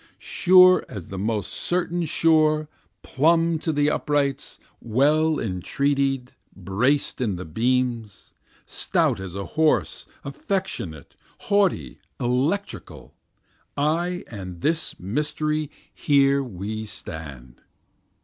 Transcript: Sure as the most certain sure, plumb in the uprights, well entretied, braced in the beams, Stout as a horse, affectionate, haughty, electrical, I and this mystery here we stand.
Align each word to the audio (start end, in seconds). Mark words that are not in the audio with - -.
Sure 0.17 0.83
as 0.89 1.09
the 1.09 1.17
most 1.19 1.53
certain 1.53 2.05
sure, 2.05 2.67
plumb 3.03 3.59
in 3.63 3.75
the 3.75 3.91
uprights, 3.91 4.59
well 4.79 5.39
entretied, 5.39 6.31
braced 6.55 7.21
in 7.21 7.35
the 7.35 7.45
beams, 7.45 8.33
Stout 8.65 9.19
as 9.19 9.35
a 9.35 9.45
horse, 9.45 10.07
affectionate, 10.23 11.13
haughty, 11.41 11.99
electrical, 12.19 13.13
I 13.77 14.23
and 14.25 14.61
this 14.61 14.99
mystery 14.99 15.69
here 15.93 16.41
we 16.41 16.83
stand. 16.85 17.61